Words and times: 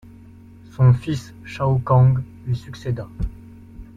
Son 0.71 0.95
fils 0.95 1.31
Shao 1.45 1.77
Kang 1.85 2.23
lui 2.47 2.55
succéda. 2.55 3.07